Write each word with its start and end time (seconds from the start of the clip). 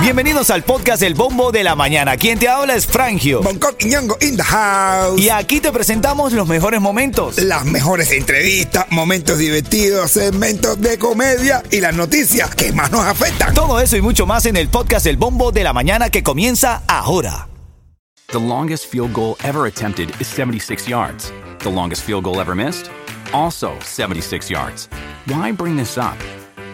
Bienvenidos 0.00 0.50
al 0.50 0.62
podcast 0.62 1.02
El 1.02 1.14
Bombo 1.14 1.50
de 1.50 1.64
la 1.64 1.74
Mañana. 1.74 2.16
Quien 2.16 2.38
te 2.38 2.48
habla 2.48 2.74
es 2.76 2.86
Frangio. 2.86 3.42
Bangkok 3.42 3.74
y 3.80 3.86
Ñongo 3.86 4.16
in 4.20 4.36
the 4.36 4.42
house. 4.42 5.20
Y 5.20 5.30
aquí 5.30 5.60
te 5.60 5.72
presentamos 5.72 6.32
los 6.32 6.46
mejores 6.46 6.80
momentos. 6.80 7.38
Las 7.38 7.64
mejores 7.64 8.12
entrevistas, 8.12 8.86
momentos 8.90 9.38
divertidos, 9.38 10.12
segmentos 10.12 10.80
de 10.80 10.96
comedia 10.98 11.62
y 11.70 11.80
las 11.80 11.94
noticias 11.94 12.54
que 12.54 12.72
más 12.72 12.92
nos 12.92 13.04
afectan. 13.04 13.52
Todo 13.52 13.80
eso 13.80 13.96
y 13.96 14.00
mucho 14.00 14.26
más 14.26 14.46
en 14.46 14.56
el 14.56 14.68
podcast 14.68 15.06
El 15.06 15.16
Bombo 15.16 15.50
de 15.50 15.64
la 15.64 15.72
Mañana 15.72 16.08
que 16.08 16.22
comienza 16.22 16.82
ahora. 16.86 17.48
The 18.28 18.40
longest 18.40 18.86
field 18.86 19.12
goal 19.12 19.36
ever 19.44 19.66
attempted 19.66 20.10
is 20.20 20.28
76 20.28 20.88
yards. 20.88 21.32
The 21.60 21.70
longest 21.70 22.04
field 22.04 22.24
goal 22.24 22.40
ever 22.40 22.54
missed? 22.54 22.90
Also 23.32 23.72
76 23.82 24.50
yards. 24.50 24.88
Why 25.26 25.52
bring 25.52 25.76
this 25.76 25.98
up? 25.98 26.16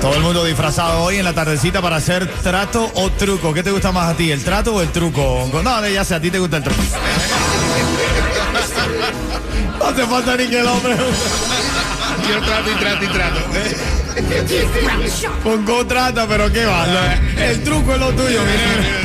Todo 0.00 0.14
el 0.14 0.22
mundo 0.22 0.44
disfrazado 0.44 1.02
hoy 1.02 1.16
en 1.16 1.24
la 1.24 1.32
tardecita 1.32 1.82
para 1.82 1.96
hacer 1.96 2.26
trato 2.42 2.90
o 2.94 3.10
truco. 3.10 3.52
¿Qué 3.52 3.62
te 3.62 3.70
gusta 3.70 3.92
más 3.92 4.10
a 4.10 4.16
ti, 4.16 4.30
el 4.30 4.44
trato 4.44 4.74
o 4.74 4.82
el 4.82 4.90
truco? 4.90 5.48
No, 5.62 5.88
ya 5.88 6.04
sé, 6.04 6.14
a 6.14 6.20
ti 6.20 6.30
te 6.30 6.38
gusta 6.38 6.58
el 6.58 6.62
truco. 6.62 6.82
No 9.78 9.86
hace 9.86 10.06
falta 10.06 10.36
ni 10.36 10.48
que 10.48 10.58
el 10.60 10.66
hombre. 10.66 10.96
Yo 12.28 12.40
trato 12.44 12.70
y 12.70 12.74
trato 12.74 13.04
y 13.04 13.08
trato. 13.08 13.40
Pongo 15.44 15.86
trata, 15.86 16.26
pero 16.26 16.52
qué 16.52 16.66
va. 16.66 16.84
El 17.38 17.62
truco 17.62 17.94
es 17.94 18.00
lo 18.00 18.10
tuyo, 18.12 18.40
mire. 18.42 18.98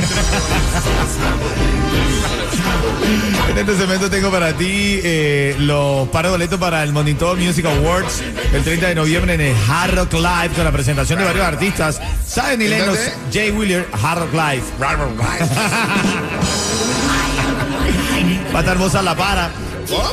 En 3.50 3.58
este 3.58 3.76
segmento 3.76 4.10
tengo 4.10 4.30
para 4.30 4.52
ti 4.54 5.00
eh, 5.04 5.54
los 5.60 6.08
pares 6.08 6.30
de 6.30 6.32
boletos 6.32 6.58
para 6.58 6.82
el 6.82 6.92
Monitor 6.92 7.36
Music 7.38 7.64
Awards 7.66 8.20
el 8.52 8.64
30 8.64 8.88
de 8.88 8.94
noviembre 8.96 9.34
en 9.34 9.40
el 9.42 9.54
Hard 9.68 9.94
Rock 9.94 10.14
Live 10.14 10.50
con 10.56 10.64
la 10.64 10.72
presentación 10.72 11.18
de 11.20 11.24
varios 11.24 11.46
artistas. 11.46 12.00
¿Saben, 12.26 12.60
y 12.62 12.66
Lenos? 12.68 12.86
dónde? 12.86 13.12
Jay 13.32 13.50
Wheeler, 13.52 13.86
Hard 14.02 14.18
Rock 14.20 14.32
Live. 14.32 14.62
Va 18.54 18.58
a 18.58 18.62
estar 18.62 18.78
Mozart 18.78 19.04
La 19.04 19.14
Para. 19.16 19.50
¿Cómo? 19.88 20.12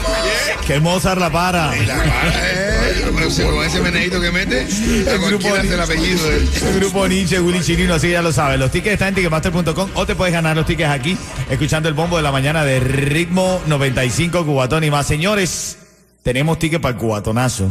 Que 0.67 0.79
Mozart 0.79 1.19
La 1.19 1.29
Para. 1.31 1.75
La 1.75 1.95
vara, 1.95 2.80
pero 3.15 3.29
si 3.31 3.41
con 3.43 3.63
ese 3.63 3.81
meneíto 3.81 4.19
que 4.19 4.31
mete, 4.31 4.67
a 5.09 5.17
cualquiera 5.19 5.59
hace 5.61 5.73
el 5.73 5.79
apellido. 5.79 6.29
de 6.29 6.37
él. 6.37 6.49
El 6.61 6.79
grupo 6.79 7.07
Nietzsche, 7.07 7.39
Willy 7.39 7.61
Chirino, 7.61 7.93
así 7.95 8.09
ya 8.09 8.21
lo 8.21 8.31
sabes. 8.31 8.59
Los 8.59 8.71
tickets 8.71 8.93
están 8.93 9.09
en 9.09 9.15
ticketmaster.com 9.15 9.91
o 9.95 10.05
te 10.05 10.15
puedes 10.15 10.33
ganar 10.33 10.55
los 10.55 10.65
tickets 10.65 10.89
aquí, 10.89 11.17
escuchando 11.49 11.89
el 11.89 11.95
bombo 11.95 12.17
de 12.17 12.23
la 12.23 12.31
mañana 12.31 12.63
de 12.63 12.79
Ritmo 12.79 13.61
95 13.67 14.45
Cubatón 14.45 14.83
y 14.83 14.91
más. 14.91 15.07
Señores, 15.07 15.77
tenemos 16.23 16.59
tickets 16.59 16.81
para 16.81 16.93
el 16.95 16.99
cubatonazo. 16.99 17.69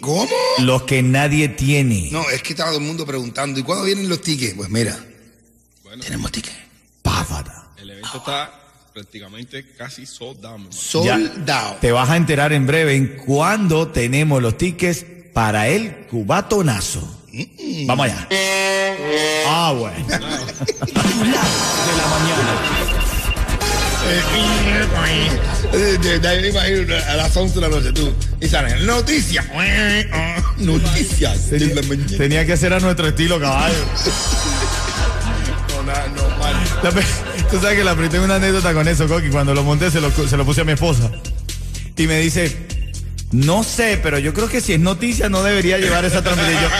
¿Cómo? 0.00 0.28
Los 0.58 0.82
que 0.82 1.02
nadie 1.02 1.48
tiene. 1.48 2.08
No, 2.12 2.28
es 2.30 2.42
que 2.42 2.50
estaba 2.52 2.70
todo 2.70 2.80
el 2.80 2.86
mundo 2.86 3.06
preguntando, 3.06 3.58
¿y 3.60 3.62
cuándo 3.62 3.84
vienen 3.84 4.08
los 4.08 4.20
tickets? 4.20 4.54
Pues 4.54 4.68
mira, 4.68 4.98
tenemos 6.02 6.30
tickets. 6.32 6.56
Pávara. 7.02 7.68
El 7.76 7.90
evento 7.90 8.18
está 8.18 8.50
prácticamente 9.00 9.62
casi 9.76 10.06
sold 10.06 10.42
out, 10.46 10.56
mi 10.58 10.64
hermano. 10.64 10.72
Sold 10.72 11.50
out. 11.50 11.80
Te 11.80 11.92
vas 11.92 12.08
a 12.08 12.16
enterar 12.16 12.54
en 12.54 12.66
breve 12.66 12.96
en 12.96 13.08
cuándo 13.26 13.88
tenemos 13.88 14.40
los 14.40 14.56
tickets 14.56 15.04
para 15.34 15.68
el 15.68 16.06
cubatonazo. 16.06 17.24
Vamos 17.86 18.06
allá. 18.06 18.26
Ah, 19.46 19.74
bueno. 19.78 20.06
Eh, 25.72 25.98
de- 26.00 26.18
de 26.20 26.28
ahí 26.28 26.40
me 26.40 26.48
imagino 26.48 26.94
a 26.94 27.16
las 27.16 27.36
11 27.36 27.54
de 27.56 27.60
la 27.60 27.68
noche 27.68 27.92
tú. 27.92 28.12
Y 28.40 28.48
salen 28.48 28.86
noticias. 28.86 29.44
Noticias. 30.58 31.50
de 31.50 31.74
la 31.74 31.82
mañana. 31.82 32.16
Tenía 32.16 32.46
que 32.46 32.56
ser 32.56 32.72
a 32.72 32.80
nuestro 32.80 33.06
estilo, 33.08 33.38
caballo. 33.40 33.74
No. 35.86 36.25
La 36.82 36.90
Tú 37.50 37.60
sabes 37.60 37.78
que 37.78 37.84
la 37.84 37.94
tengo 38.08 38.24
una 38.24 38.36
anécdota 38.36 38.72
con 38.74 38.86
eso, 38.88 39.06
Coqui. 39.06 39.30
Cuando 39.30 39.54
lo 39.54 39.62
monté 39.62 39.90
se 39.90 40.00
lo, 40.00 40.10
se 40.10 40.36
lo 40.36 40.44
puse 40.44 40.60
a 40.60 40.64
mi 40.64 40.72
esposa. 40.72 41.10
Y 41.96 42.06
me 42.06 42.18
dice, 42.20 42.66
no 43.32 43.64
sé, 43.64 43.98
pero 44.02 44.18
yo 44.18 44.34
creo 44.34 44.48
que 44.48 44.60
si 44.60 44.74
es 44.74 44.80
noticia 44.80 45.28
no 45.28 45.42
debería 45.42 45.78
llevar 45.78 46.04
esa 46.04 46.22
transmisión. 46.22 46.70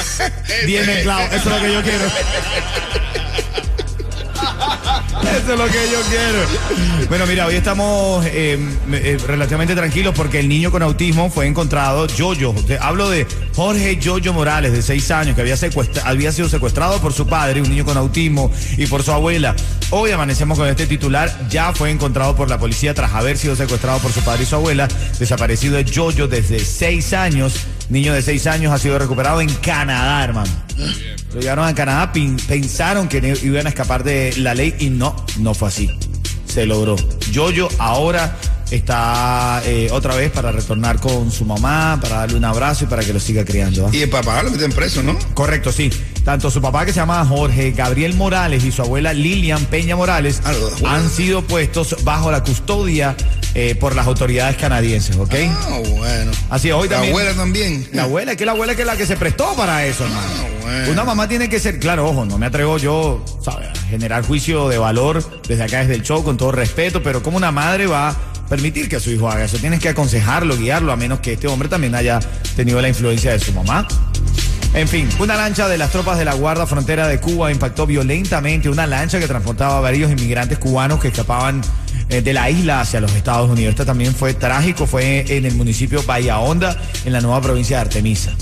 Yo, 0.61 0.67
Bien 0.67 0.85
claro, 1.03 1.35
eso 1.35 1.51
es 1.51 1.57
lo 1.57 1.61
que 1.61 1.73
yo 1.73 1.83
quiero. 1.83 2.05
Eso 5.23 5.53
es 5.53 5.59
lo 5.59 5.67
que 5.67 5.91
yo 5.91 6.01
quiero. 6.09 7.09
Bueno, 7.09 7.27
mira, 7.27 7.47
hoy 7.47 7.55
estamos 7.55 8.25
eh, 8.27 8.59
eh, 8.93 9.19
relativamente 9.27 9.75
tranquilos 9.75 10.15
porque 10.15 10.41
el 10.41 10.49
niño 10.49 10.71
con 10.71 10.83
autismo 10.83 11.31
fue 11.31 11.47
encontrado, 11.47 12.07
Yoyo. 12.07 12.55
Hablo 12.81 13.09
de 13.11 13.27
Jorge 13.55 13.97
Yoyo 13.97 14.33
Morales, 14.33 14.73
de 14.73 14.83
seis 14.83 15.11
años, 15.11 15.35
que 15.35 15.43
había, 15.43 15.57
había 16.05 16.33
sido 16.33 16.49
secuestrado 16.49 17.01
por 17.01 17.13
su 17.13 17.27
padre, 17.27 17.63
un 17.63 17.71
niño 17.71 17.85
con 17.85 17.97
autismo, 17.97 18.51
y 18.77 18.87
por 18.87 19.03
su 19.03 19.13
abuela. 19.13 19.55
Hoy 19.91 20.11
amanecemos 20.11 20.59
con 20.59 20.69
este 20.69 20.87
titular. 20.87 21.31
Ya 21.49 21.73
fue 21.73 21.91
encontrado 21.91 22.35
por 22.35 22.51
la 22.51 22.59
policía 22.59 22.95
tras 22.95 23.13
haber 23.15 23.39
sido 23.39 23.57
secuestrado 23.57 24.01
por 24.01 24.13
su 24.13 24.21
padre 24.23 24.43
y 24.43 24.47
su 24.47 24.57
abuela. 24.57 24.89
Desaparecido 25.19 25.79
es 25.79 25.91
Yoyo 25.91 26.29
desde 26.29 26.59
seis 26.59 27.13
años. 27.13 27.67
Niño 27.89 28.13
de 28.13 28.23
seis 28.23 28.47
años 28.47 28.73
ha 28.73 28.79
sido 28.79 28.99
recuperado 28.99 29.41
en 29.41 29.49
Canadá, 29.55 30.25
hermano. 30.25 30.51
Lo 31.35 31.41
llevaron 31.41 31.67
a 31.67 31.75
Canadá, 31.75 32.13
pensaron 32.13 33.09
que 33.09 33.39
iban 33.43 33.67
a 33.67 33.69
escapar 33.69 34.03
de 34.03 34.35
la 34.39 34.55
ley 34.55 34.75
y 34.79 34.91
no, 34.91 35.15
no 35.39 35.55
fue 35.55 35.69
así. 35.69 35.91
Se 36.47 36.67
logró. 36.67 36.97
Yoyo 37.31 37.69
ahora 37.79 38.37
está 38.71 39.63
eh, 39.65 39.89
otra 39.93 40.17
vez 40.17 40.31
para 40.33 40.51
retornar 40.51 40.99
con 41.01 41.31
su 41.31 41.45
mamá, 41.45 41.99
para 42.01 42.17
darle 42.19 42.37
un 42.37 42.45
abrazo 42.45 42.85
y 42.85 42.87
para 42.89 43.05
que 43.05 43.13
lo 43.13 43.21
siga 43.21 43.45
criando. 43.45 43.89
Y 43.93 44.03
el 44.03 44.11
papá 44.11 44.43
lo 44.43 44.51
meten 44.51 44.73
preso, 44.73 45.03
¿no? 45.03 45.17
Correcto, 45.35 45.71
sí. 45.71 45.91
Tanto 46.27 46.51
su 46.51 46.61
papá 46.61 46.85
que 46.85 46.93
se 46.93 46.99
llama 46.99 47.25
Jorge 47.25 47.71
Gabriel 47.71 48.15
Morales 48.15 48.65
y 48.65 48.73
su 48.73 48.83
abuela 48.83 49.13
Lilian 49.13 49.65
Peña 49.67 49.95
Morales 49.95 50.43
Ah, 50.45 50.53
han 50.97 51.09
sido 51.09 51.43
puestos 51.43 51.97
bajo 52.03 52.33
la 52.33 52.43
custodia 52.43 53.15
eh, 53.55 53.77
por 53.77 53.95
las 53.95 54.09
autoridades 54.09 54.57
canadienses, 54.57 55.17
¿ok? 55.17 55.33
Ah, 55.49 55.79
bueno. 55.97 56.33
Así 56.51 56.69
es, 56.69 56.75
hoy 56.75 56.89
La 56.89 56.97
también. 56.97 57.13
abuela 57.15 57.35
también. 57.35 57.89
La 57.93 58.03
abuela, 58.03 58.33
es 58.33 58.37
que 58.39 58.45
la 58.45 58.53
abuela 58.53 58.75
que 58.75 58.83
es 58.83 58.87
la 58.87 58.97
que 58.97 59.07
se 59.07 59.17
prestó 59.17 59.55
para 59.55 59.87
eso, 59.87 60.03
hermano. 60.05 60.27
Ah, 60.27 60.47
bueno. 60.63 60.91
Una 60.93 61.05
mamá 61.05 61.29
tiene 61.29 61.49
que 61.49 61.61
ser, 61.61 61.79
claro, 61.79 62.09
ojo, 62.09 62.25
no 62.27 62.39
me 62.39 62.47
atrevo 62.47 62.77
yo, 62.77 63.25
¿sabes? 63.41 63.69
a 63.69 63.89
generar 63.89 64.27
juicio 64.27 64.69
de 64.69 64.79
valor 64.79 65.23
desde 65.47 65.63
acá, 65.63 65.79
desde 65.79 65.95
el 65.95 66.03
show, 66.03 66.25
con 66.25 66.37
todo 66.37 66.51
respeto, 66.51 67.05
pero 67.05 67.23
como 67.23 67.37
una 67.37 67.53
madre 67.53 67.87
va 67.87 68.09
a 68.09 68.17
permitir 68.49 68.89
que 68.89 68.99
su 68.99 69.11
hijo 69.13 69.31
haga 69.31 69.45
eso? 69.45 69.59
Tienes 69.59 69.79
que 69.79 69.91
aconsejarlo, 69.91 70.57
guiarlo, 70.57 70.91
a 70.91 70.97
menos 70.97 71.21
que 71.21 71.35
este 71.35 71.47
hombre 71.47 71.69
también 71.69 71.95
haya 71.95 72.19
tenido 72.57 72.81
la 72.83 72.89
influencia 72.89 73.31
de 73.31 73.39
su 73.39 73.53
mamá. 73.53 73.87
En 74.77 74.89
fin, 74.89 75.09
una 75.19 75.37
lancha 75.37 75.69
de 75.69 75.79
las 75.79 75.91
tropas 75.91 76.19
de 76.19 76.25
la 76.27 76.35
Guardia 76.35 76.67
Frontera 76.67 77.09
de 77.09 77.19
Cuba 77.19 77.51
impactó 77.51 77.87
violentamente 77.87 78.69
una 78.69 78.87
lancha 78.87 79.19
que 79.19 79.27
transportaba 79.27 79.79
a 79.79 79.81
varios 79.81 80.11
inmigrantes 80.13 80.59
cubanos 80.59 81.01
que 81.01 81.09
escapaban 81.09 81.63
eh, 82.11 82.21
de 82.21 82.33
la 82.35 82.51
isla 82.51 82.83
hacia 82.83 83.01
los 83.01 83.13
Estados 83.15 83.49
Unidos. 83.51 83.71
Esto 83.71 83.87
también 83.87 84.15
fue 84.15 84.35
trágico, 84.35 84.87
fue 84.87 85.25
en 85.35 85.47
el 85.47 85.55
municipio 85.55 86.03
Bahía 86.03 86.39
Honda, 86.41 86.79
en 87.07 87.13
la 87.15 87.23
nueva 87.23 87.41
provincia 87.41 87.79
de 87.79 87.83
Artemisa. 87.83 88.35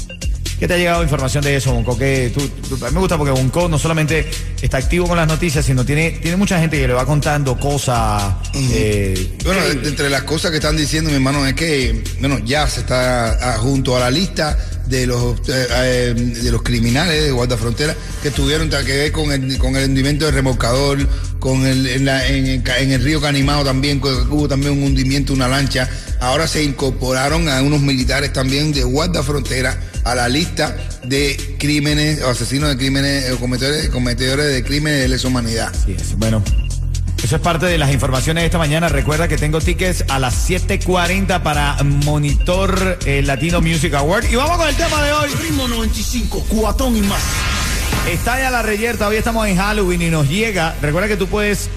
¿Qué 0.59 0.67
te 0.67 0.75
ha 0.75 0.77
llegado 0.77 1.03
información 1.05 1.45
de 1.45 1.55
eso, 1.57 1.73
Bonco? 1.73 1.97
Que 1.97 2.33
tú, 2.35 2.41
tú- 2.69 2.85
a 2.85 2.89
mí 2.89 2.95
me 2.95 3.01
gusta 3.01 3.17
porque 3.17 3.33
Bonco 3.33 3.69
no 3.69 3.79
solamente 3.79 4.29
está 4.61 4.79
activo 4.79 5.07
con 5.07 5.17
las 5.17 5.29
noticias, 5.29 5.65
sino 5.65 5.85
tiene, 5.85 6.13
tiene 6.23 6.37
mucha 6.37 6.59
gente 6.59 6.79
que 6.81 6.87
le 6.89 6.95
va 6.95 7.05
contando 7.07 7.59
cosas. 7.61 8.35
eh, 8.55 9.37
Bueno, 9.45 9.61
entre 9.85 10.11
las 10.11 10.23
cosas 10.23 10.51
que 10.51 10.57
están 10.57 10.77
diciendo, 10.77 11.11
mi 11.11 11.17
hermano, 11.17 11.47
es 11.47 11.55
que, 11.55 12.03
bueno, 12.21 12.39
ya 12.45 12.67
se 12.69 12.81
está 12.81 13.55
ah, 13.55 13.59
junto 13.59 13.97
a 13.97 14.01
la 14.01 14.11
lista 14.11 14.57
de 14.87 15.07
los 15.07 15.39
eh, 15.49 15.67
eh, 15.71 16.15
de 16.15 16.51
los 16.51 16.63
criminales 16.63 17.25
de 17.25 17.31
Guardia 17.31 17.57
Frontera 17.57 17.95
que 18.23 18.31
tuvieron 18.31 18.69
que 18.69 18.97
ver 18.97 19.13
con 19.13 19.33
el, 19.33 19.59
con 19.59 19.77
el 19.77 19.89
hundimiento 19.89 20.25
del 20.27 20.35
remolcador, 20.35 21.07
con 21.39 21.67
el, 21.67 21.87
en, 21.87 22.09
el, 22.09 22.63
en 22.79 22.91
el 22.93 23.03
río 23.03 23.21
Canimao 23.21 23.65
también, 23.65 24.01
hubo 24.03 24.49
también 24.49 24.73
un 24.73 24.83
hundimiento 24.83 25.33
una 25.33 25.49
lancha. 25.49 25.89
Ahora 26.21 26.47
se 26.47 26.63
incorporaron 26.63 27.49
a 27.49 27.61
unos 27.63 27.81
militares 27.81 28.33
también 28.33 28.73
de 28.73 28.83
Guardia 28.83 29.23
Frontera 29.23 29.79
a 30.05 30.15
la 30.15 30.29
lista 30.29 30.77
de 31.05 31.57
crímenes, 31.59 32.23
o 32.23 32.29
asesinos 32.29 32.69
de 32.69 32.77
crímenes, 32.77 33.31
o 33.33 33.39
cometedores, 33.39 33.89
cometedores 33.89 34.53
de 34.53 34.63
crímenes 34.63 35.01
de 35.01 35.09
lesa 35.09 35.29
humanidad. 35.29 35.73
Bueno, 36.17 36.43
eso 37.25 37.37
es 37.37 37.43
parte 37.43 37.65
de 37.65 37.79
las 37.79 37.91
informaciones 37.91 38.43
de 38.43 38.47
esta 38.47 38.59
mañana. 38.59 38.91
Recuerda 38.91 39.29
que 39.29 39.39
tengo 39.39 39.59
tickets 39.59 40.05
a 40.09 40.19
las 40.19 40.47
7:40 40.47 41.43
para 41.43 41.83
Monitor 41.83 42.99
eh, 43.07 43.23
Latino 43.23 43.63
Music 43.63 43.95
Award. 43.95 44.27
Y 44.31 44.37
vamos 44.37 44.59
con 44.59 44.69
el 44.69 44.77
tema 44.77 45.03
de 45.03 45.11
hoy. 45.15 45.31
Ritmo 45.41 45.67
95, 45.67 46.45
cuatón 46.51 46.95
y 46.99 47.01
más. 47.01 47.23
Está 48.11 48.39
ya 48.39 48.51
la 48.51 48.61
reyerta, 48.61 49.09
hoy 49.09 49.17
estamos 49.17 49.47
en 49.47 49.57
Halloween 49.57 50.03
y 50.03 50.11
nos 50.11 50.29
llega. 50.29 50.75
Recuerda 50.83 51.09
que 51.09 51.17
tú 51.17 51.27
puedes 51.27 51.71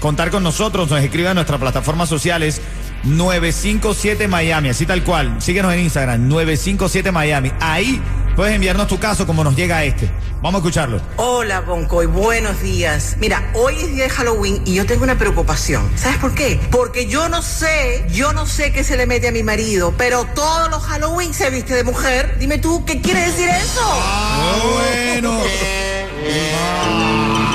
contar 0.00 0.32
con 0.32 0.42
nosotros, 0.42 0.90
nos 0.90 1.00
escribe 1.00 1.28
a 1.28 1.34
nuestras 1.34 1.60
plataformas 1.60 2.08
sociales 2.08 2.60
957 3.04 4.26
Miami, 4.26 4.70
así 4.70 4.84
tal 4.84 5.04
cual. 5.04 5.40
Síguenos 5.40 5.72
en 5.74 5.78
Instagram, 5.78 6.26
957 6.28 7.12
Miami. 7.12 7.52
Ahí 7.60 8.02
puedes 8.36 8.54
enviarnos 8.54 8.86
tu 8.86 9.00
caso 9.00 9.26
como 9.26 9.42
nos 9.42 9.56
llega 9.56 9.82
este. 9.82 10.10
Vamos 10.42 10.56
a 10.56 10.58
escucharlo. 10.58 11.00
Hola, 11.16 11.60
Boncoy, 11.62 12.06
buenos 12.06 12.60
días. 12.60 13.16
Mira, 13.18 13.50
hoy 13.54 13.74
es 13.76 13.88
día 13.88 14.04
de 14.04 14.10
Halloween 14.10 14.62
y 14.66 14.74
yo 14.74 14.84
tengo 14.86 15.02
una 15.02 15.18
preocupación. 15.18 15.90
¿Sabes 15.96 16.18
por 16.18 16.34
qué? 16.34 16.60
Porque 16.70 17.06
yo 17.06 17.28
no 17.28 17.40
sé, 17.42 18.06
yo 18.12 18.32
no 18.32 18.46
sé 18.46 18.70
qué 18.72 18.84
se 18.84 18.96
le 18.96 19.06
mete 19.06 19.28
a 19.28 19.32
mi 19.32 19.42
marido, 19.42 19.94
pero 19.96 20.24
todos 20.34 20.70
los 20.70 20.82
Halloween 20.84 21.32
se 21.32 21.50
viste 21.50 21.74
de 21.74 21.82
mujer. 21.82 22.36
Dime 22.38 22.58
tú, 22.58 22.84
¿qué 22.84 23.00
quiere 23.00 23.22
decir 23.22 23.48
eso? 23.48 23.80
Ah, 23.82 24.58
bueno. 24.62 25.40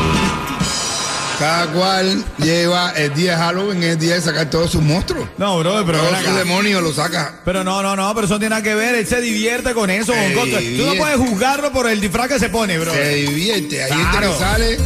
Cada 1.41 1.67
cual 1.73 2.23
lleva 2.38 2.91
el 2.91 3.13
día 3.13 3.31
de 3.31 3.38
Halloween, 3.38 3.83
el 3.83 3.97
día 3.97 4.15
de 4.15 4.21
sacar 4.21 4.49
todos 4.49 4.71
sus 4.71 4.81
monstruos. 4.81 5.27
No, 5.38 5.57
bro, 5.59 5.83
pero 5.85 5.97
Todos 5.99 6.23
sus 6.23 6.35
demonios 6.35 6.81
lo 6.83 6.93
saca. 6.93 7.39
Pero 7.43 7.63
no, 7.63 7.81
no, 7.81 7.95
no, 7.95 8.13
pero 8.13 8.25
eso 8.25 8.35
no 8.35 8.39
tiene 8.39 8.51
nada 8.51 8.63
que 8.63 8.75
ver. 8.75 8.95
Él 8.95 9.07
se 9.07 9.19
divierte 9.21 9.73
con 9.73 9.89
eso. 9.89 10.13
Se 10.13 10.35
Bonco. 10.35 10.57
Tú 10.57 10.85
no 10.85 10.93
puedes 10.95 11.17
juzgarlo 11.17 11.71
por 11.71 11.88
el 11.89 11.99
disfraz 11.99 12.27
que 12.27 12.39
se 12.39 12.49
pone, 12.49 12.77
bro. 12.77 12.93
Se 12.93 13.15
divierte. 13.15 13.83
Hay 13.83 13.91
gente 13.91 14.07
Claro. 14.11 14.33
que 14.33 14.39
sale, 14.39 14.77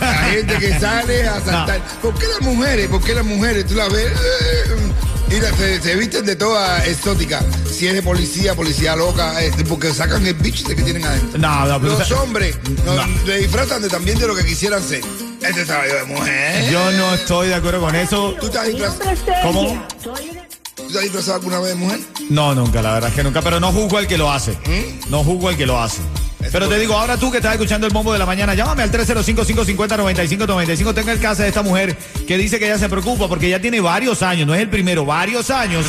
hay 0.00 0.30
gente 0.36 0.58
que 0.58 0.78
sale 0.78 1.26
a 1.28 1.40
saltar. 1.40 1.80
¿Por 2.02 2.14
qué 2.18 2.26
las 2.28 2.40
mujeres? 2.42 2.88
¿Por 2.88 3.02
qué 3.02 3.14
las 3.14 3.24
mujeres? 3.24 3.66
Tú 3.66 3.74
las 3.74 3.90
ves 3.92 4.12
eh, 4.12 5.34
y 5.36 5.40
la- 5.40 5.56
se, 5.56 5.80
se 5.80 5.94
visten 5.96 6.24
de 6.26 6.36
toda 6.36 6.84
exótica. 6.86 7.40
Si 7.72 7.86
es 7.88 7.94
de 7.94 8.02
policía, 8.02 8.54
policía 8.54 8.94
loca, 8.94 9.42
eh, 9.42 9.50
porque 9.68 9.92
sacan 9.92 10.24
el 10.26 10.34
bicho 10.34 10.64
que 10.68 10.74
tienen 10.74 11.04
adentro. 11.04 11.38
No, 11.38 11.66
no, 11.66 11.78
Los 11.78 12.10
hombres 12.12 12.56
No. 12.84 12.94
le 13.26 13.38
disfrazan 13.38 13.82
de, 13.82 13.88
también 13.88 14.18
de 14.18 14.26
lo 14.28 14.36
que 14.36 14.44
quisieran 14.44 14.82
ser. 14.82 15.00
Yo 15.44 15.52
de 15.52 16.04
mujer. 16.06 16.70
Yo 16.70 16.90
no 16.92 17.12
estoy 17.14 17.48
de 17.48 17.54
acuerdo 17.54 17.80
con 17.80 17.94
eso. 17.94 18.34
¿Tú 18.40 18.46
estás 18.46 18.66
disfrazado, 18.66 19.10
¿Cómo? 19.42 19.86
¿Tú 20.74 20.86
estás 20.86 21.02
disfrazado 21.02 21.36
alguna 21.36 21.60
vez 21.60 21.68
de 21.70 21.74
mujer? 21.74 22.00
No, 22.30 22.54
nunca, 22.54 22.80
la 22.80 22.94
verdad 22.94 23.10
es 23.10 23.16
que 23.16 23.22
nunca. 23.22 23.42
Pero 23.42 23.60
no 23.60 23.70
juzgo 23.70 23.98
al 23.98 24.06
que 24.06 24.16
lo 24.16 24.32
hace. 24.32 24.56
No 25.10 25.22
juzgo 25.22 25.50
al 25.50 25.58
que 25.58 25.66
lo 25.66 25.78
hace. 25.78 26.00
Pero 26.50 26.66
te 26.68 26.78
digo, 26.78 26.94
ahora 26.94 27.18
tú 27.18 27.30
que 27.30 27.36
estás 27.38 27.52
escuchando 27.52 27.86
el 27.86 27.92
bombo 27.92 28.12
de 28.12 28.18
la 28.18 28.26
mañana, 28.26 28.54
llámame 28.54 28.82
al 28.84 28.90
305-550-9595. 28.90 30.94
Tenga 30.94 31.12
el 31.12 31.20
caso 31.20 31.42
de 31.42 31.48
esta 31.48 31.62
mujer 31.62 31.94
que 32.26 32.38
dice 32.38 32.58
que 32.58 32.64
ella 32.66 32.78
se 32.78 32.88
preocupa 32.88 33.28
porque 33.28 33.50
ya 33.50 33.60
tiene 33.60 33.80
varios 33.80 34.22
años, 34.22 34.46
no 34.46 34.54
es 34.54 34.62
el 34.62 34.70
primero, 34.70 35.04
varios 35.04 35.50
años 35.50 35.84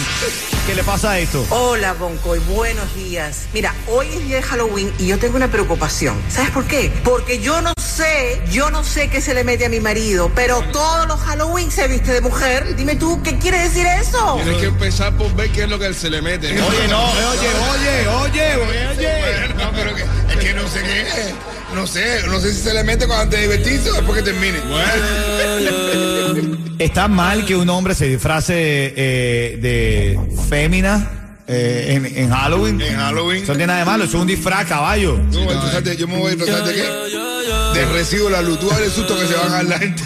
que 0.66 0.74
le 0.74 0.84
pasa 0.84 1.20
esto. 1.20 1.46
Hola, 1.50 1.94
Boncoy, 1.94 2.40
buenos 2.40 2.94
días. 2.96 3.46
Mira, 3.54 3.74
hoy 3.88 4.08
es 4.08 4.24
día 4.24 4.38
de 4.38 4.42
Halloween 4.42 4.92
y 4.98 5.08
yo 5.08 5.20
tengo 5.20 5.36
una 5.36 5.50
preocupación. 5.50 6.20
¿Sabes 6.30 6.50
por 6.52 6.66
qué? 6.66 6.92
Porque 7.04 7.40
yo 7.40 7.62
no 7.62 7.72
sé, 7.80 8.42
yo 8.50 8.72
no 8.72 8.84
sé 8.84 9.10
qué 9.10 9.22
se 9.22 9.34
le 9.34 9.44
mete 9.44 9.66
a 9.66 9.70
mi 9.70 9.80
marido, 9.80 10.32
pero 10.34 10.62
todos 10.72 11.08
los 11.08 11.20
Halloween 11.20 11.70
se 11.70 11.88
viste 11.88 12.14
de 12.14 12.22
mujer. 12.22 12.76
Dime 12.76 12.96
tú, 12.96 13.22
¿qué 13.22 13.38
quiere 13.38 13.60
decir 13.60 13.86
eso? 13.86 14.40
Tienes 14.42 14.58
que 14.58 14.68
empezar 14.68 15.16
por 15.16 15.34
ver 15.36 15.52
qué 15.52 15.64
es 15.64 15.70
lo 15.70 15.78
que 15.78 15.94
se 15.94 16.10
le 16.10 16.22
mete. 16.22 16.48
Oye, 16.48 16.88
no, 16.88 17.04
oye, 17.12 18.08
oye, 18.08 18.08
oye, 18.08 18.56
oye. 18.56 19.54
No, 19.56 19.72
pero 19.72 19.96
que, 19.96 20.02
es 20.02 20.38
que 20.40 20.54
no 20.54 20.68
sé 20.68 20.82
qué 20.82 21.02
es. 21.02 21.55
No 21.76 21.86
sé, 21.86 22.22
no 22.28 22.40
sé 22.40 22.54
si 22.54 22.62
se 22.62 22.74
le 22.74 22.84
mete 22.84 23.06
cuando 23.06 23.24
antes 23.24 23.40
de 23.40 23.48
divertirse 23.48 23.92
o 23.92 23.94
después 23.96 24.18
que 24.24 24.32
termine. 24.32 24.58
Está 26.80 27.08
mal 27.08 27.46
que 27.46 27.56
un 27.56 27.70
hombre 27.70 27.94
se 27.96 28.08
disfrace 28.08 28.54
eh, 28.96 29.58
de 29.62 30.20
fémina 30.50 31.34
eh, 31.48 31.86
en, 31.90 32.06
en 32.06 32.30
Halloween. 32.30 32.82
En 32.82 32.96
Halloween. 32.98 33.44
Eso 33.44 33.54
no 33.54 33.58
tiene 33.58 33.68
nada 33.68 33.80
de 33.80 33.86
malo, 33.86 34.04
eso 34.06 34.18
es 34.18 34.22
un 34.22 34.28
disfraz, 34.28 34.66
caballo. 34.68 35.20
Yo 35.32 35.40
me 35.42 35.46
voy 35.46 35.54
a 35.54 35.54
disfrazar 35.56 35.84
de- 35.84 35.98
yo 35.98 36.08
me 36.08 36.18
voy 36.18 36.32
a 36.32 36.36
disfrazar 36.36 36.68
de 36.68 36.74
qué? 36.74 37.35
De 37.76 37.86
recibo 37.88 38.30
la 38.30 38.42
luz. 38.42 38.58
Tú 38.58 38.72
el 38.72 38.90
susto 38.90 39.20
que 39.20 39.28
se 39.28 39.36
van 39.36 39.52
a 39.52 39.62
la 39.64 39.78
gente. 39.78 40.02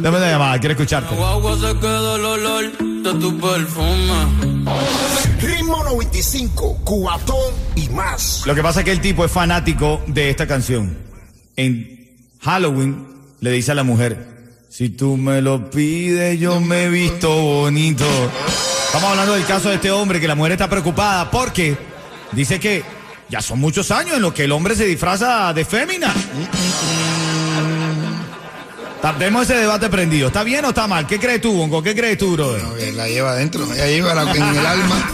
Dame 0.00 0.16
una 0.16 0.30
llamada, 0.30 0.58
quiero 0.58 0.72
escucharte. 0.72 1.14
Guagua 1.14 1.54
se 1.56 1.78
quedó 1.78 2.16
el 2.16 2.24
olor 2.24 2.78
de 2.78 3.14
tu 3.20 3.38
perfume. 3.38 4.64
Ritmo 5.38 5.84
95, 5.84 6.80
cuatón 6.82 7.52
y 7.76 7.90
más. 7.90 8.42
Lo 8.46 8.54
que 8.54 8.62
pasa 8.62 8.80
es 8.80 8.86
que 8.86 8.92
el 8.92 9.02
tipo 9.02 9.22
es 9.26 9.30
fanático 9.30 10.02
de 10.06 10.30
esta 10.30 10.46
canción. 10.46 10.96
En 11.56 12.16
Halloween 12.40 13.06
le 13.40 13.50
dice 13.50 13.72
a 13.72 13.74
la 13.74 13.84
mujer, 13.84 14.26
si 14.70 14.88
tú 14.88 15.18
me 15.18 15.42
lo 15.42 15.68
pides, 15.68 16.40
yo 16.40 16.58
me 16.58 16.84
he 16.84 16.88
visto 16.88 17.28
bonito. 17.28 18.06
Estamos 18.86 19.10
hablando 19.10 19.34
del 19.34 19.44
caso 19.44 19.68
de 19.68 19.74
este 19.74 19.90
hombre 19.90 20.20
que 20.20 20.28
la 20.28 20.36
mujer 20.36 20.52
está 20.52 20.70
preocupada 20.70 21.30
porque 21.30 21.76
dice 22.32 22.58
que 22.58 22.82
ya 23.34 23.42
son 23.42 23.58
muchos 23.58 23.90
años 23.90 24.14
en 24.14 24.22
los 24.22 24.32
que 24.32 24.44
el 24.44 24.52
hombre 24.52 24.76
se 24.76 24.84
disfraza 24.84 25.52
de 25.52 25.64
fémina. 25.64 26.14
Tenemos 29.18 29.42
ese 29.42 29.56
debate 29.56 29.88
prendido. 29.88 30.28
¿Está 30.28 30.44
bien 30.44 30.64
o 30.64 30.68
está 30.68 30.86
mal? 30.86 31.04
¿Qué 31.08 31.18
crees 31.18 31.40
tú, 31.40 31.52
Bongo? 31.52 31.82
¿Qué 31.82 31.96
crees 31.96 32.16
tú, 32.16 32.34
brother? 32.36 32.62
No, 32.62 32.74
que 32.76 32.92
la 32.92 33.08
lleva 33.08 33.32
adentro. 33.32 33.64
Ella 33.74 33.86
lleva 33.88 34.14
la- 34.14 34.22
en 34.30 34.42
el 34.42 34.64
alma. 34.66 35.10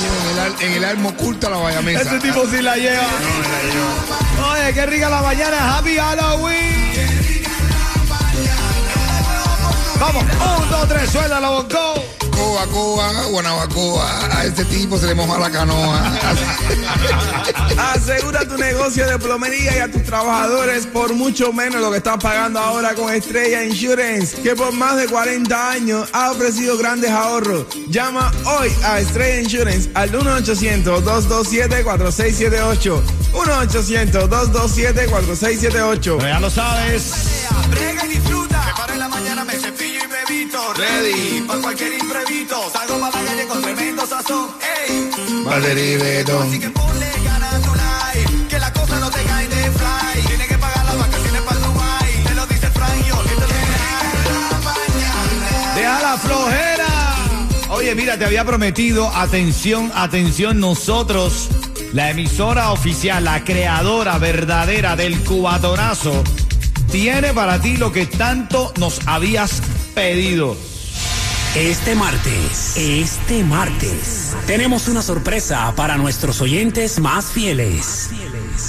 Lleva 0.00 0.14
En 0.22 0.30
el, 0.30 0.38
al- 0.38 0.62
en 0.62 0.72
el 0.74 0.84
alma 0.84 1.08
oculta 1.08 1.50
la 1.50 1.56
guayamesa. 1.56 2.02
Ese 2.02 2.20
tipo 2.20 2.46
sí 2.46 2.62
la 2.62 2.76
lleva. 2.76 3.02
Oye, 4.52 4.72
qué 4.74 4.86
rica 4.86 5.10
la 5.10 5.22
mañana. 5.22 5.76
Happy 5.76 5.96
Halloween. 5.96 6.79
Vamos, 10.00 10.24
un, 10.24 10.68
dos, 10.70 10.88
tres, 10.88 11.10
suéltalo, 11.10 11.52
Bongo. 11.52 11.94
Coa, 12.30 12.66
coa, 12.68 13.12
guanabacoa. 13.30 14.38
A 14.38 14.46
este 14.46 14.64
tipo 14.64 14.96
se 14.96 15.06
le 15.06 15.14
moja 15.14 15.38
la 15.38 15.50
canoa. 15.50 16.00
Asegura 17.92 18.48
tu 18.48 18.56
negocio 18.56 19.06
de 19.06 19.18
plomería 19.18 19.76
y 19.76 19.80
a 19.80 19.90
tus 19.90 20.02
trabajadores 20.04 20.86
por 20.86 21.12
mucho 21.12 21.52
menos 21.52 21.82
lo 21.82 21.90
que 21.90 21.98
estás 21.98 22.16
pagando 22.16 22.58
ahora 22.58 22.94
con 22.94 23.12
Estrella 23.12 23.62
Insurance, 23.62 24.40
que 24.40 24.56
por 24.56 24.72
más 24.72 24.96
de 24.96 25.06
40 25.06 25.70
años 25.70 26.08
ha 26.14 26.30
ofrecido 26.30 26.78
grandes 26.78 27.10
ahorros. 27.10 27.66
Llama 27.88 28.32
hoy 28.46 28.72
a 28.84 29.00
Estrella 29.00 29.42
Insurance 29.42 29.90
al 29.92 30.10
1-800-227-4678. 30.12 33.02
1-800-227-4678. 33.34 36.00
Pero 36.02 36.20
ya 36.20 36.40
lo 36.40 36.48
sabes. 36.48 37.12
Ready. 40.50 41.42
Para 41.46 41.60
cualquier 41.60 41.92
imprevisto. 41.92 42.70
Salgo 42.72 42.98
para 42.98 43.22
la 43.22 43.30
calle 43.30 43.46
con 43.46 43.62
tremendo 43.62 44.04
sazón. 44.04 44.48
Ey. 44.88 45.10
Y 45.10 45.96
reggaetón. 45.96 46.48
Así 46.48 46.58
que 46.58 46.70
ponle 46.70 47.06
ganas 47.24 47.62
tu 47.62 47.72
life. 47.72 48.48
Que 48.48 48.58
las 48.58 48.70
cosas 48.72 49.00
no 49.00 49.10
te 49.10 49.22
caen 49.22 49.48
de 49.48 49.70
fly. 49.70 50.22
Tienes 50.26 50.48
que 50.48 50.58
pagar 50.58 50.84
las 50.86 50.98
vacaciones 50.98 51.42
para 51.42 51.60
Dubai. 51.60 52.24
Te 52.24 52.34
lo 52.34 52.46
dice 52.46 52.66
lo 52.66 53.22
que 53.22 53.32
en 53.32 53.40
la 54.50 54.60
mañana. 54.64 55.74
Deja 55.76 56.02
la 56.02 56.18
flojera. 56.18 57.16
Oye, 57.70 57.94
mira, 57.94 58.18
te 58.18 58.24
había 58.24 58.44
prometido, 58.44 59.08
atención, 59.14 59.92
atención, 59.94 60.58
nosotros, 60.58 61.48
la 61.92 62.10
emisora 62.10 62.72
oficial, 62.72 63.22
la 63.24 63.44
creadora 63.44 64.18
verdadera 64.18 64.96
del 64.96 65.20
cubatonazo, 65.20 66.24
tiene 66.90 67.32
para 67.32 67.60
ti 67.60 67.76
lo 67.76 67.92
que 67.92 68.06
tanto 68.06 68.72
nos 68.78 69.06
habías 69.06 69.62
pedido. 69.94 70.56
Este 71.56 71.96
martes, 71.96 72.76
este 72.76 73.42
martes, 73.42 74.36
tenemos 74.46 74.86
una 74.86 75.02
sorpresa 75.02 75.72
para 75.74 75.96
nuestros 75.96 76.40
oyentes 76.40 77.00
más 77.00 77.26
fieles. 77.26 78.10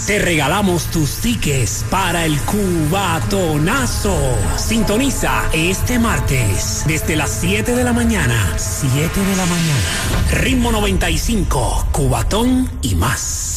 Te 0.08 0.18
regalamos 0.18 0.86
tus 0.86 1.18
tickets 1.18 1.86
para 1.92 2.26
el 2.26 2.40
Cubatonazo. 2.40 4.18
Sintoniza 4.58 5.44
este 5.54 6.00
martes 6.00 6.84
desde 6.88 7.16
las 7.16 7.30
7 7.40 7.76
de 7.76 7.84
la 7.84 7.94
mañana. 7.94 8.56
7 8.58 9.20
de 9.20 9.36
la 9.36 9.46
mañana. 9.46 10.42
Ritmo 10.42 10.72
95, 10.72 11.90
Cubatón 11.92 12.68
y 12.82 12.96
más. 12.96 13.51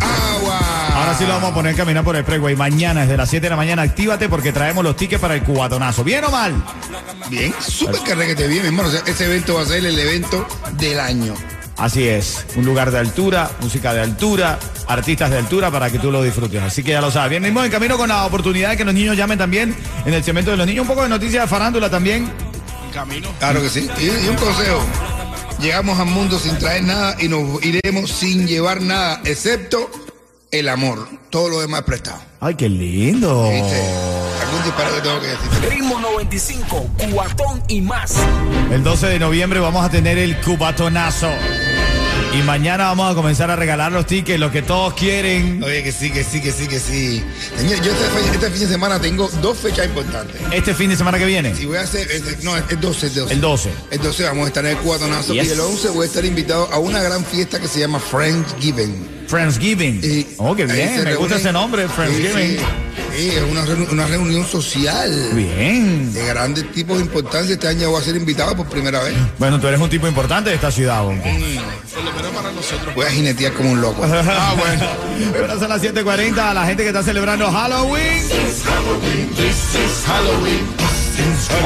Agua. 0.00 0.58
Ahora 0.94 1.14
sí 1.16 1.24
lo 1.26 1.34
vamos 1.34 1.50
a 1.50 1.54
poner 1.54 1.72
en 1.72 1.76
caminar 1.76 2.04
por 2.04 2.16
el 2.16 2.24
freeway. 2.24 2.56
Mañana, 2.56 3.02
desde 3.02 3.16
las 3.16 3.28
7 3.28 3.44
de 3.44 3.50
la 3.50 3.56
mañana, 3.56 3.82
actívate 3.82 4.28
porque 4.28 4.52
traemos 4.52 4.82
los 4.82 4.96
tickets 4.96 5.20
para 5.20 5.34
el 5.34 5.42
cubatonazo. 5.42 6.02
¿Bien 6.02 6.24
o 6.24 6.30
mal? 6.30 6.54
Bien, 7.28 7.54
súper 7.60 8.16
reguete 8.16 8.48
bien, 8.48 8.62
mi 8.62 8.68
hermano. 8.68 8.88
O 8.88 8.92
sea, 8.92 9.02
ese 9.06 9.26
evento 9.26 9.54
va 9.54 9.62
a 9.62 9.66
ser 9.66 9.84
el 9.84 9.98
evento 9.98 10.46
del 10.72 10.98
año. 11.00 11.34
Así 11.76 12.06
es, 12.06 12.44
un 12.56 12.66
lugar 12.66 12.90
de 12.90 12.98
altura, 12.98 13.50
música 13.60 13.94
de 13.94 14.02
altura, 14.02 14.58
artistas 14.86 15.30
de 15.30 15.38
altura 15.38 15.70
para 15.70 15.90
que 15.90 15.98
tú 15.98 16.10
lo 16.10 16.22
disfrutes. 16.22 16.62
Así 16.62 16.82
que 16.82 16.90
ya 16.92 17.00
lo 17.00 17.10
sabes. 17.10 17.30
Bien, 17.30 17.42
mismo 17.42 17.62
en 17.64 17.70
camino 17.70 17.96
con 17.96 18.08
la 18.08 18.26
oportunidad 18.26 18.70
de 18.70 18.76
que 18.76 18.84
los 18.84 18.94
niños 18.94 19.16
llamen 19.16 19.38
también 19.38 19.74
en 20.04 20.14
el 20.14 20.22
cemento 20.22 20.50
de 20.50 20.56
los 20.56 20.66
niños. 20.66 20.82
Un 20.82 20.88
poco 20.88 21.02
de 21.02 21.08
noticias 21.08 21.44
de 21.44 21.48
farándula 21.48 21.88
también. 21.88 22.30
Camino. 22.92 23.28
Claro 23.38 23.62
que 23.62 23.70
sí. 23.70 23.88
Y, 23.98 24.26
y 24.26 24.28
un 24.28 24.36
consejo. 24.36 24.84
Llegamos 25.60 25.98
al 25.98 26.06
mundo 26.06 26.38
sin 26.38 26.56
traer 26.58 26.84
nada 26.84 27.16
y 27.20 27.28
nos 27.28 27.62
iremos 27.62 28.10
sin 28.10 28.46
llevar 28.46 28.80
nada, 28.80 29.20
excepto 29.24 29.90
el 30.50 30.68
amor. 30.70 31.06
Todo 31.28 31.50
lo 31.50 31.60
demás 31.60 31.82
prestado. 31.82 32.18
Ay, 32.40 32.54
qué 32.54 32.68
lindo. 32.68 33.50
¿Viste? 33.50 33.82
Algún 34.42 34.64
disparo 34.64 34.94
que 34.94 35.00
tengo 35.02 35.20
que 35.20 35.26
decir. 35.26 35.70
Ritmo 35.70 36.00
95, 36.00 36.90
cuatón 37.12 37.62
y 37.68 37.82
más. 37.82 38.14
El 38.70 38.82
12 38.82 39.06
de 39.08 39.18
noviembre 39.18 39.60
vamos 39.60 39.84
a 39.84 39.90
tener 39.90 40.16
el 40.16 40.40
cubatonazo. 40.40 41.28
Y 42.32 42.42
mañana 42.42 42.84
vamos 42.84 43.10
a 43.10 43.14
comenzar 43.16 43.50
a 43.50 43.56
regalar 43.56 43.90
los 43.90 44.06
tickets, 44.06 44.38
lo 44.38 44.52
que 44.52 44.62
todos 44.62 44.94
quieren. 44.94 45.60
Oye, 45.64 45.82
que 45.82 45.90
sí, 45.90 46.12
que 46.12 46.22
sí, 46.22 46.40
que 46.40 46.52
sí, 46.52 46.68
que 46.68 46.78
sí. 46.78 47.22
Señor, 47.56 47.82
yo 47.82 47.90
este, 47.90 48.04
fe- 48.04 48.30
este 48.34 48.50
fin 48.50 48.60
de 48.60 48.66
semana 48.68 49.00
tengo 49.00 49.28
dos 49.42 49.58
fechas 49.58 49.86
importantes. 49.86 50.36
Este 50.52 50.72
fin 50.72 50.90
de 50.90 50.96
semana 50.96 51.18
que 51.18 51.24
viene. 51.26 51.52
Y 51.60 51.64
voy 51.66 51.78
a 51.78 51.80
hacer, 51.80 52.08
este, 52.10 52.36
no, 52.44 52.56
es 52.56 52.80
12, 52.80 53.06
es 53.08 53.14
12. 53.16 53.34
El 53.34 53.40
12. 53.40 53.70
El 53.90 53.98
12 54.00 54.22
vamos 54.22 54.44
a 54.44 54.46
estar 54.48 54.64
en 54.64 54.70
el 54.70 54.78
cuatonazo 54.78 55.34
Yes. 55.34 55.48
y 55.48 55.50
el 55.50 55.60
11 55.60 55.88
voy 55.88 56.04
a 56.04 56.06
estar 56.06 56.24
invitado 56.24 56.72
a 56.72 56.78
una 56.78 57.02
gran 57.02 57.24
fiesta 57.24 57.58
que 57.58 57.66
se 57.66 57.80
llama 57.80 57.98
Friendsgiving. 57.98 59.08
Friendsgiving. 59.26 60.00
Y 60.02 60.26
oh, 60.38 60.54
qué 60.54 60.66
bien. 60.66 61.02
Me 61.02 61.16
gusta 61.16 61.36
ese 61.36 61.52
nombre, 61.52 61.88
Friendsgiving. 61.88 62.58
Sí, 62.58 62.58
sí. 62.58 62.64
Sí, 63.20 63.28
es 63.28 63.42
una, 63.42 63.62
una 63.92 64.06
reunión 64.06 64.46
social. 64.46 65.10
Bien. 65.34 66.10
De 66.14 66.26
grandes 66.28 66.72
tipos 66.72 66.96
de 66.96 67.04
importancia. 67.04 67.52
Este 67.52 67.68
año 67.68 67.90
voy 67.90 68.00
a 68.00 68.04
ser 68.04 68.16
invitado 68.16 68.56
por 68.56 68.66
primera 68.66 69.02
vez. 69.02 69.14
Bueno, 69.38 69.60
tú 69.60 69.66
eres 69.68 69.78
un 69.78 69.90
tipo 69.90 70.08
importante 70.08 70.48
de 70.48 70.56
esta 70.56 70.70
ciudad, 70.70 71.02
Bonco. 71.02 71.22
Por 71.22 72.02
lo 72.02 72.12
menos 72.14 72.30
para 72.32 72.50
nosotros. 72.50 72.94
Voy 72.94 73.04
a 73.04 73.10
jinetear 73.10 73.52
como 73.52 73.72
un 73.72 73.82
loco. 73.82 74.02
Ah, 74.10 74.54
bueno. 74.56 74.86
Ahora 75.38 75.58
son 75.58 75.68
las 75.68 75.82
7:40. 75.82 76.38
A 76.38 76.54
la 76.54 76.64
gente 76.64 76.82
que 76.82 76.88
está 76.88 77.02
celebrando 77.02 77.50
Halloween. 77.52 78.22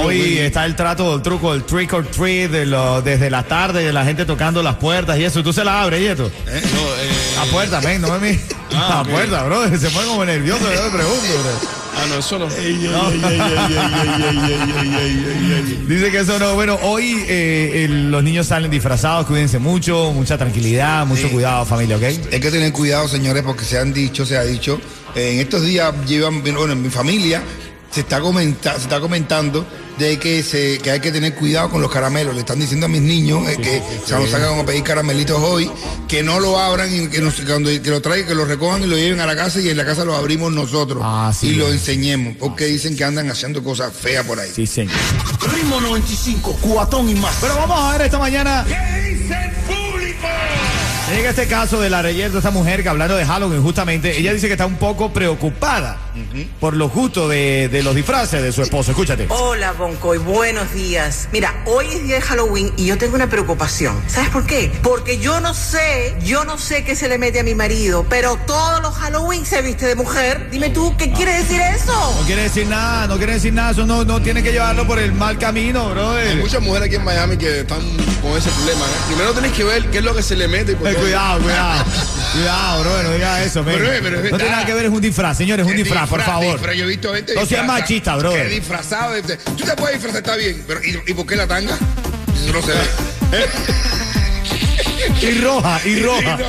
Hoy 0.04 0.38
está 0.38 0.64
el 0.66 0.76
trato, 0.76 1.14
el 1.16 1.23
truco, 1.23 1.54
el 1.54 1.64
trick 1.64 1.92
or 1.92 2.06
treat 2.06 2.50
de 2.50 2.66
lo- 2.66 3.02
desde 3.02 3.30
la 3.30 3.42
tarde, 3.42 3.84
de 3.84 3.92
la 3.92 4.04
gente 4.04 4.25
tocando 4.25 4.62
las 4.62 4.76
puertas 4.76 5.18
y 5.18 5.25
eso. 5.25 5.42
¿Tú 5.42 5.52
se 5.52 5.64
las 5.64 5.75
abres, 5.82 6.00
y 6.00 6.06
esto? 6.06 6.30
No, 6.46 6.50
eh, 6.52 7.11
La 7.37 7.44
puerta, 7.50 7.80
ven, 7.80 8.00
no 8.02 8.18
me 8.18 8.32
mi- 8.32 8.38
Ah, 8.76 9.02
La 9.04 9.11
puerta, 9.11 9.42
bro. 9.44 9.64
Se 9.78 9.90
pone 9.90 10.06
como 10.06 10.25
nervioso, 10.25 10.62
yo 10.64 10.84
le 10.84 10.90
pregunto, 10.90 11.26
bro. 11.42 11.68
ah, 11.96 12.06
no, 12.08 12.18
eso 12.18 12.38
no. 12.38 12.49
Dice 15.87 16.11
que 16.11 16.18
eso 16.18 16.38
no. 16.38 16.54
Bueno, 16.54 16.78
hoy 16.82 17.25
eh, 17.28 17.84
el- 17.84 18.11
los 18.11 18.23
niños 18.25 18.46
salen 18.46 18.70
disfrazados, 18.70 19.26
cuídense 19.26 19.58
mucho, 19.58 20.12
mucha 20.12 20.37
tranquilidad, 20.38 21.06
mucho 21.06 21.30
cuidado, 21.30 21.64
familia, 21.64 21.96
¿ok? 21.96 22.02
Hay 22.32 22.40
que 22.40 22.50
tener 22.50 22.73
cuidado, 22.73 23.06
señores, 23.08 23.42
porque 23.44 23.64
se 23.64 23.78
han 23.78 23.92
dicho, 23.92 24.26
se 24.26 24.37
ha 24.37 24.42
dicho, 24.42 24.80
eh, 25.14 25.32
en 25.34 25.40
estos 25.40 25.62
días 25.62 25.92
llevan, 26.06 26.42
bueno, 26.42 26.73
en 26.73 26.82
mi 26.82 26.90
familia 26.90 27.42
se 27.94 28.00
está, 28.00 28.20
comenta- 28.20 28.74
se 28.76 28.82
está 28.82 28.98
comentando 29.00 29.64
de 29.98 30.18
que, 30.18 30.42
se, 30.42 30.78
que 30.80 30.90
hay 30.90 30.98
que 30.98 31.12
tener 31.12 31.36
cuidado 31.36 31.70
con 31.70 31.80
los 31.80 31.88
caramelos. 31.92 32.34
Le 32.34 32.40
están 32.40 32.58
diciendo 32.58 32.86
a 32.86 32.88
mis 32.88 33.00
niños 33.02 33.48
eh, 33.48 33.56
que 33.56 33.80
se 34.04 34.14
nos 34.14 34.28
sacan 34.30 34.58
a 34.58 34.66
pedir 34.66 34.82
caramelitos 34.82 35.40
hoy, 35.40 35.70
que 36.08 36.24
no 36.24 36.40
lo 36.40 36.58
abran 36.58 36.92
y 36.92 37.06
que, 37.06 37.20
nos- 37.20 37.40
cuando, 37.42 37.70
que 37.70 37.90
lo 37.90 38.02
traigan, 38.02 38.26
que 38.26 38.34
lo 38.34 38.44
recojan 38.44 38.82
y 38.82 38.86
lo 38.86 38.96
lleven 38.96 39.20
a 39.20 39.26
la 39.26 39.36
casa 39.36 39.60
y 39.60 39.68
en 39.68 39.76
la 39.76 39.84
casa 39.84 40.04
lo 40.04 40.16
abrimos 40.16 40.52
nosotros 40.52 41.00
Ah, 41.04 41.32
sí. 41.32 41.50
y 41.50 41.54
lo 41.54 41.68
enseñemos, 41.70 42.36
porque 42.36 42.64
dicen 42.66 42.96
que 42.96 43.04
andan 43.04 43.30
haciendo 43.30 43.62
cosas 43.62 43.92
feas 43.94 44.26
por 44.26 44.40
ahí. 44.40 44.50
Sí, 44.52 44.66
señor. 44.66 44.92
Ritmo 45.54 45.80
95, 45.80 46.58
cuatón 46.60 47.08
y 47.08 47.14
más. 47.14 47.36
Pero 47.40 47.54
vamos 47.54 47.78
a 47.80 47.92
ver 47.92 48.02
esta 48.06 48.18
mañana. 48.18 48.64
Llega 51.14 51.30
este 51.30 51.46
caso 51.46 51.80
de 51.80 51.90
la 51.90 52.02
reyes 52.02 52.32
de 52.32 52.38
esta 52.38 52.50
mujer 52.50 52.82
que 52.82 52.88
hablando 52.88 53.14
de 53.14 53.24
Halloween, 53.24 53.62
justamente, 53.62 54.18
ella 54.18 54.32
dice 54.32 54.46
que 54.48 54.54
está 54.54 54.66
un 54.66 54.76
poco 54.76 55.12
preocupada 55.12 55.96
por 56.61 56.75
los 56.76 56.92
gustos 56.92 57.28
de, 57.30 57.68
de 57.71 57.83
los 57.83 57.94
disfraces 57.94 58.42
de 58.42 58.52
su 58.52 58.62
esposo. 58.62 58.90
Escúchate. 58.92 59.26
Hola, 59.30 59.73
Boncoy, 59.73 60.18
buenos 60.18 60.73
días. 60.73 61.28
Mira, 61.33 61.62
hoy 61.66 61.87
es 61.92 62.02
día 62.04 62.16
de 62.16 62.21
Halloween 62.21 62.73
y 62.76 62.87
yo 62.87 62.97
tengo 62.99 63.14
una 63.16 63.28
preocupación. 63.28 64.00
¿Sabes 64.06 64.30
por 64.30 64.47
qué? 64.47 64.71
Porque 64.83 65.18
yo 65.18 65.40
no 65.40 65.54
sé, 65.54 66.14
yo 66.25 66.44
no 66.44 66.59
sé 66.59 66.85
qué 66.85 66.94
se 66.97 67.09
le 67.09 67.18
mete 67.18 67.40
a 67.40 67.42
mi 67.42 67.54
marido, 67.54 68.06
pero 68.09 68.37
todos 68.47 68.80
los 68.83 68.94
Halloween 68.94 69.44
se 69.44 69.62
viste 69.62 69.87
de 69.87 69.94
mujer. 69.97 70.49
Dime 70.50 70.71
tú, 70.71 70.97
¿qué 70.97 71.11
quiere 71.12 71.35
decir 71.35 71.61
eso? 71.61 71.92
No 72.21 72.26
quiere 72.26 72.42
decir 72.42 72.66
nada, 72.66 73.06
no 73.06 73.16
quiere 73.16 73.35
decir 73.35 73.52
nada, 73.52 73.73
eso 73.73 73.87
no, 73.87 74.04
no 74.04 74.21
tiene 74.23 74.42
que 74.42 74.52
llevarlo 74.52 74.87
por 74.87 74.99
el 74.99 75.12
mal 75.12 75.38
camino, 75.38 75.88
Hay 75.88 75.92
brother. 75.94 76.37
muchas 76.37 76.62
mujeres 76.62 76.87
aquí 76.87 76.97
en 76.97 77.04
Miami 77.04 77.37
que 77.37 77.61
están 77.61 77.80
con 78.23 78.37
ese 78.37 78.50
problema. 78.50 78.85
¿eh? 78.85 79.04
Primero 79.09 79.33
tienes 79.33 79.52
que 79.52 79.64
ver 79.64 79.90
qué 79.90 79.99
es 79.99 80.04
lo 80.04 80.14
que 80.14 80.23
se 80.23 80.37
le 80.37 80.47
mete. 80.49 80.73
y 80.73 80.75
por 80.76 80.88
Eh, 80.88 80.94
qué. 80.94 81.00
cuidado, 81.00 81.40
cuidado. 81.40 81.85
Cuidado, 82.35 82.80
bro, 82.83 83.02
no 83.04 83.12
diga 83.12 83.44
eso. 83.44 83.62
Pero, 83.64 83.92
eh, 83.92 84.00
pero 84.02 84.16
No 84.21 84.37
tiene 84.37 84.50
nada 84.50 84.66
que 84.66 84.75
ver, 84.75 84.87
es 84.87 84.90
un 84.90 85.00
disfraz, 85.00 85.37
señores, 85.38 85.64
es 85.64 85.71
un 85.73 85.78
Es 85.78 85.85
disfraz, 86.04 86.08
por 86.08 86.23
favor. 86.34 86.52
disfraz, 86.56 86.76
Yo 86.76 86.84
he 86.84 86.88
visto 86.88 87.14
gente 87.14 87.34
No 87.34 87.46
seas 87.46 87.66
machista, 87.66 88.16
brother. 88.16 88.49
que 88.49 88.54
disfrazado. 88.54 89.12
de- 89.14 89.37
Tú 89.37 89.64
te 89.64 89.76
puedes 89.76 89.94
disfrazar, 89.96 90.23
está 90.23 90.37
bien. 90.37 90.62
Pero 90.66 90.80
¿y, 90.84 91.00
y 91.11 91.14
por 91.14 91.26
qué 91.26 91.37
la 91.37 91.46
tanga? 91.46 91.75
Eso 91.75 92.52
no 92.52 92.62
se 92.62 92.73
ve. 92.73 92.80
Y 95.20 95.40
roja, 95.40 95.80
y 95.84 96.00
roja. 96.00 96.37
¿Por 96.37 96.46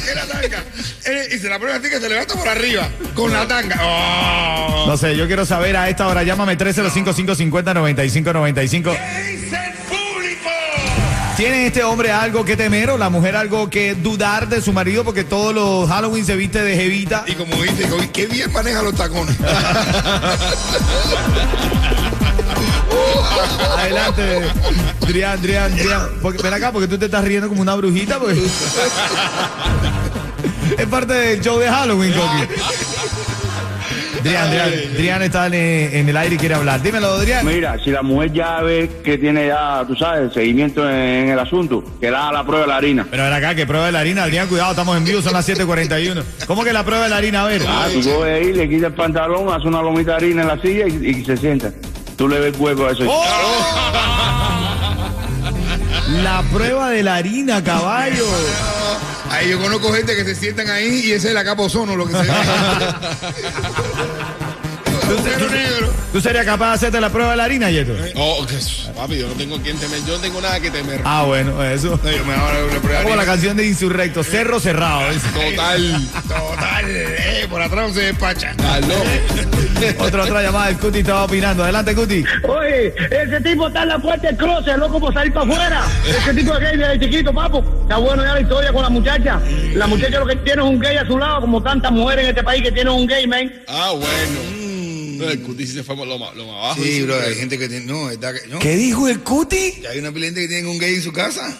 qué 0.00 0.14
la 0.14 0.26
tanga? 0.26 0.64
Eh, 1.06 1.28
y 1.34 1.38
se 1.38 1.48
la 1.48 1.58
pone 1.58 1.72
así 1.72 1.88
que 1.90 1.98
se 2.00 2.08
levanta 2.08 2.34
por 2.34 2.48
arriba. 2.48 2.88
Con 3.14 3.32
la 3.32 3.46
tanga. 3.46 3.78
Oh. 3.82 4.84
No 4.86 4.96
sé, 4.96 5.16
yo 5.16 5.26
quiero 5.26 5.44
saber 5.46 5.76
a 5.76 5.88
esta 5.88 6.06
hora, 6.08 6.22
llámame 6.22 6.56
305-550-9595. 6.58 8.96
¿Tiene 11.36 11.66
este 11.66 11.82
hombre 11.82 12.12
algo 12.12 12.44
que 12.44 12.56
temer 12.56 12.90
o 12.90 12.98
la 12.98 13.10
mujer 13.10 13.34
algo 13.34 13.68
que 13.68 13.96
dudar 13.96 14.48
de 14.48 14.62
su 14.62 14.72
marido 14.72 15.02
porque 15.02 15.24
todos 15.24 15.52
los 15.52 15.88
Halloween 15.88 16.24
se 16.24 16.36
viste 16.36 16.62
de 16.62 16.76
jevita? 16.76 17.24
Y 17.26 17.32
como 17.32 17.60
dice, 17.60 17.88
qué 18.12 18.26
bien 18.26 18.52
maneja 18.52 18.82
los 18.82 18.94
tacones. 18.94 19.36
Adelante, 23.78 24.42
Drian, 25.00 25.42
Drian, 25.42 25.74
Drian. 25.74 26.08
Porque, 26.22 26.40
ven 26.40 26.54
acá, 26.54 26.70
porque 26.70 26.86
tú 26.86 26.96
te 26.98 27.06
estás 27.06 27.24
riendo 27.24 27.48
como 27.48 27.62
una 27.62 27.74
brujita. 27.74 28.20
Pues. 28.20 28.38
es 30.78 30.86
parte 30.86 31.14
del 31.14 31.40
show 31.40 31.58
de 31.58 31.68
Halloween, 31.68 32.12
Coqui. 32.12 32.46
Drian, 34.24 34.50
Drian, 34.50 34.94
Drian 34.94 35.22
está 35.22 35.46
en, 35.48 35.54
en 35.54 36.08
el 36.08 36.16
aire 36.16 36.36
y 36.36 36.38
quiere 36.38 36.54
hablar. 36.54 36.80
Dímelo, 36.82 37.18
Drian. 37.18 37.44
Mira, 37.44 37.78
si 37.84 37.90
la 37.90 38.02
mujer 38.02 38.32
ya 38.32 38.62
ve 38.62 38.90
que 39.04 39.18
tiene 39.18 39.48
ya, 39.48 39.84
tú 39.86 39.94
sabes, 39.94 40.32
seguimiento 40.32 40.88
en, 40.88 41.28
el 41.28 41.38
asunto, 41.38 41.84
que 42.00 42.10
da 42.10 42.32
la 42.32 42.42
prueba 42.42 42.62
de 42.62 42.68
la 42.68 42.76
harina. 42.76 43.06
Pero 43.10 43.24
ven 43.24 43.32
acá, 43.34 43.54
que 43.54 43.66
prueba 43.66 43.84
de 43.86 43.92
la 43.92 44.00
harina. 44.00 44.22
Adrián, 44.24 44.48
cuidado, 44.48 44.70
estamos 44.70 44.96
en 44.96 45.04
vivo, 45.04 45.20
son 45.20 45.34
las 45.34 45.46
7.41. 45.46 46.22
¿Cómo 46.46 46.64
que 46.64 46.72
la 46.72 46.84
prueba 46.84 47.04
de 47.04 47.10
la 47.10 47.18
harina? 47.18 47.42
A 47.42 47.46
ver. 47.46 47.62
Ah, 47.68 47.86
tú 47.92 48.02
coges 48.02 48.34
ahí, 48.34 48.52
le 48.54 48.66
quitas 48.66 48.88
el 48.88 48.94
pantalón, 48.94 49.52
hace 49.52 49.68
una 49.68 49.82
lomita 49.82 50.12
de 50.12 50.16
harina 50.16 50.42
en 50.42 50.48
la 50.48 50.58
silla 50.58 50.88
y, 50.88 51.06
y 51.06 51.24
se 51.24 51.36
sienta. 51.36 51.70
Tú 52.16 52.26
le 52.26 52.40
ves 52.40 52.54
el 52.54 52.60
hueco 52.60 52.86
a 52.86 52.92
eso. 52.92 53.04
¡Oh! 53.06 53.24
La 56.22 56.42
prueba 56.50 56.90
de 56.90 57.02
la 57.02 57.16
harina, 57.16 57.62
caballo. 57.62 58.24
Ahí 59.34 59.50
yo 59.50 59.60
conozco 59.60 59.92
gente 59.92 60.14
que 60.14 60.24
se 60.24 60.36
sientan 60.36 60.70
ahí 60.70 61.06
y 61.06 61.12
ese 61.12 61.28
es 61.28 61.34
la 61.34 61.42
capa 61.42 61.64
ozono, 61.64 61.96
lo 61.96 62.06
que 62.06 62.12
se 62.12 62.22
ve. 62.22 62.28
Negro. 65.08 65.92
¿Tú 66.12 66.20
serías 66.20 66.44
capaz 66.44 66.68
de 66.70 66.74
hacerte 66.74 67.00
la 67.00 67.10
prueba 67.10 67.32
de 67.32 67.36
la 67.36 67.44
harina, 67.44 67.70
Yeto? 67.70 67.92
Oh, 68.16 68.46
que- 68.46 68.56
papi, 68.92 69.18
yo 69.18 69.26
no 69.28 69.34
tengo 69.34 69.58
quien 69.60 69.76
temer. 69.76 69.98
Yo 70.06 70.14
no 70.14 70.18
tengo 70.20 70.40
nada 70.40 70.60
que 70.60 70.70
temer. 70.70 71.00
Ah, 71.04 71.24
bueno, 71.26 71.62
eso. 71.62 71.98
No, 72.02 72.10
yo 72.10 72.24
me 72.24 72.32
hago 72.34 72.46
la 72.72 72.80
prueba 72.80 72.98
de 72.98 73.04
Como 73.04 73.16
la 73.16 73.24
canción 73.24 73.56
de 73.56 73.66
Insurrecto, 73.66 74.22
cerro 74.22 74.60
cerrado. 74.60 75.00
¿ves? 75.08 75.22
Total. 75.22 76.08
Total, 76.28 76.84
eh, 76.88 77.46
por 77.50 77.60
atrás 77.60 77.88
no 77.88 77.94
se 77.94 78.00
despacha. 78.02 78.52
Loco. 78.54 79.04
Otra, 79.98 80.22
otra 80.22 80.40
llamada, 80.42 80.70
el 80.70 80.78
Cuti 80.78 81.00
estaba 81.00 81.24
opinando. 81.24 81.62
Adelante, 81.64 81.94
Cuti. 81.94 82.24
Oye, 82.48 82.94
ese 83.10 83.40
tipo 83.40 83.66
está 83.66 83.82
en 83.82 83.88
la 83.88 83.98
puerta 83.98 84.28
del 84.28 84.36
closet, 84.36 84.76
loco 84.78 84.98
por 85.00 85.12
salir 85.12 85.32
para 85.32 85.44
afuera. 85.46 85.84
Ese 86.08 86.32
tipo 86.32 86.54
de 86.54 86.60
gay 86.64 86.76
desde 86.78 87.00
chiquito, 87.00 87.34
papo. 87.34 87.62
Está 87.82 87.96
bueno 87.98 88.24
ya 88.24 88.34
la 88.34 88.40
historia 88.40 88.72
con 88.72 88.82
la 88.82 88.88
muchacha. 88.88 89.40
La 89.74 89.86
muchacha 89.86 90.20
lo 90.20 90.26
que 90.26 90.36
tiene 90.36 90.62
es 90.62 90.68
un 90.68 90.78
gay 90.78 90.96
a 90.96 91.04
su 91.06 91.18
lado, 91.18 91.42
como 91.42 91.62
tantas 91.62 91.90
mujeres 91.92 92.24
en 92.24 92.30
este 92.30 92.42
país 92.44 92.62
que 92.62 92.72
tienen 92.72 92.92
un 92.94 93.06
gay, 93.06 93.26
man. 93.26 93.52
Ah, 93.68 93.90
bueno. 93.90 94.63
No, 95.16 95.28
el 95.30 95.40
cutis 95.42 95.72
se 95.72 95.82
fue 95.82 95.96
lo 95.96 96.18
más, 96.18 96.34
lo 96.36 96.46
más 96.46 96.54
abajo. 96.56 96.82
Sí, 96.82 97.02
bro, 97.02 97.18
hay 97.20 97.34
gente 97.34 97.58
que 97.58 97.68
tiene. 97.68 97.86
No, 97.86 98.10
es 98.10 98.18
verdad 98.20 98.40
que. 98.40 98.48
No. 98.48 98.58
¿Qué 98.58 98.76
dijo 98.76 99.08
el 99.08 99.20
Cuti? 99.20 99.74
Hay 99.90 99.98
una 99.98 100.12
gente 100.12 100.40
que 100.40 100.48
tienen 100.48 100.66
un 100.68 100.78
gay 100.78 100.94
en 100.94 101.02
su 101.02 101.12
casa. 101.12 101.56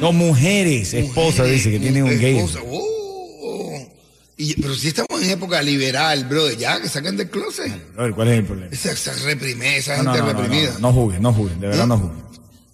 No, 0.00 0.12
mujeres, 0.12 0.92
esposa, 0.94 1.44
dice 1.44 1.70
que 1.70 1.78
tiene 1.78 2.02
un 2.02 2.18
gay. 2.18 2.36
Esposa, 2.38 2.60
oh. 2.66 3.88
Y- 4.36 4.60
pero 4.60 4.74
si 4.74 4.88
estamos 4.88 5.22
en 5.22 5.30
época 5.30 5.62
liberal, 5.62 6.24
bro, 6.24 6.50
ya 6.50 6.80
que 6.80 6.88
sacan 6.88 7.16
del 7.16 7.30
closet. 7.30 7.70
A 7.96 8.02
ver, 8.02 8.12
¿cuál 8.12 8.28
es 8.28 8.38
el 8.38 8.44
problema? 8.44 8.72
Esa, 8.72 8.90
esa 8.92 9.12
reprimida, 9.24 9.76
esa 9.76 10.02
No, 10.02 10.12
gente 10.12 10.26
no, 10.26 10.32
no, 10.32 10.42
reprimida. 10.42 10.72
no, 10.72 10.78
no 10.80 10.92
juzguen, 10.92 11.22
no 11.22 11.32
juzguen, 11.32 11.60
de 11.60 11.66
verdad 11.68 11.86
no 11.86 11.98
juzguen. 11.98 12.24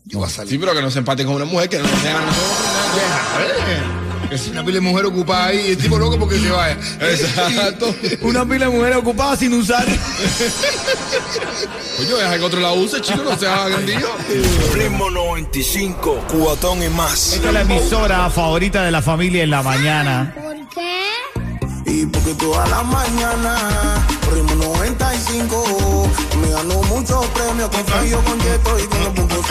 Yo 0.07 0.19
voy 0.21 0.27
a 0.27 0.31
salir. 0.31 0.51
Sí, 0.53 0.59
pero 0.59 0.75
que 0.75 0.81
no 0.81 0.91
se 0.91 0.99
empate 1.01 1.25
con 1.25 1.35
una 1.35 1.45
mujer 1.45 1.69
que 1.69 1.79
no 1.79 1.87
se 1.87 2.09
hagan 2.09 2.25
Que 4.31 4.39
si 4.39 4.51
una 4.51 4.65
pila 4.65 4.77
de 4.77 4.81
mujer 4.83 5.07
ocupada 5.07 5.47
ahí, 5.47 5.61
y 5.67 5.71
el 5.73 5.77
tipo 5.77 5.99
loco 5.99 6.17
porque 6.17 6.39
se 6.39 6.49
vaya. 6.51 6.79
Exacto. 7.01 7.93
Una 8.21 8.49
pila 8.49 8.67
de 8.67 8.73
mujeres 8.73 8.99
ocupadas 8.99 9.41
sin 9.41 9.53
usar. 9.55 9.85
Oye, 11.99 12.15
deja 12.15 12.39
que 12.39 12.45
otro 12.45 12.61
la 12.61 12.73
use, 12.73 13.01
chico, 13.01 13.25
no 13.25 13.37
sea 13.37 13.69
grandillo. 13.69 14.09
Ritmo 14.73 15.11
95, 15.11 16.27
cuatón 16.33 16.81
y 16.81 16.89
más. 16.91 17.33
Esta 17.33 17.49
es 17.49 17.55
la 17.55 17.63
emisora 17.63 18.31
favorita 18.31 18.85
de 18.85 18.93
la 18.93 19.03
familia 19.03 19.43
en 19.43 19.51
la 19.51 19.65
mañana. 19.65 20.33
¿Por 20.41 20.55
qué? 20.69 21.09
Y 21.87 22.07
porque 22.07 22.33
toda 22.35 22.69
la 22.69 22.85
mañana, 22.85 23.57
ritmo 24.33 24.55
95, 24.55 26.09
mi 26.09 26.29
Me 26.29 26.30
ganó 26.51 26.83
muchos 26.83 27.25
premios 27.29 27.71
con 27.71 27.83
Franjo, 27.85 28.23
con 28.23 28.39
Yeto 28.41 28.79
y 28.79 28.83
con 28.87 29.05
los 29.05 29.15
Bumbos 29.15 29.47